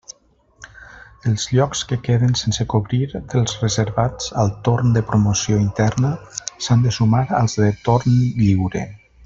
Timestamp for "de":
4.97-5.05, 6.87-6.95, 7.65-7.73